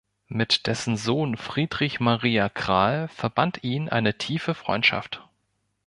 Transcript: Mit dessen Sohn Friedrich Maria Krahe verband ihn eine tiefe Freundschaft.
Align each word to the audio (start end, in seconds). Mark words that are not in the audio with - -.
Mit 0.29 0.65
dessen 0.65 0.97
Sohn 0.97 1.37
Friedrich 1.37 1.99
Maria 1.99 2.49
Krahe 2.49 3.07
verband 3.09 3.63
ihn 3.63 3.87
eine 3.87 4.17
tiefe 4.17 4.55
Freundschaft. 4.55 5.23